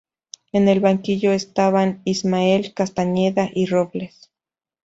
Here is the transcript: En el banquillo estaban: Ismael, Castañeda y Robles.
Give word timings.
En 0.51 0.67
el 0.67 0.79
banquillo 0.79 1.31
estaban: 1.31 2.01
Ismael, 2.05 2.73
Castañeda 2.73 3.51
y 3.53 3.67
Robles. 3.67 4.31